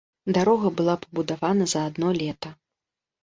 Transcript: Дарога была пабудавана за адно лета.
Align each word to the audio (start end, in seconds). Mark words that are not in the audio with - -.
Дарога 0.35 0.69
была 0.77 0.95
пабудавана 1.03 1.67
за 1.73 1.83
адно 1.89 2.09
лета. 2.21 2.49